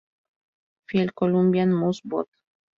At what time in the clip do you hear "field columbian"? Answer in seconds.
0.87-1.71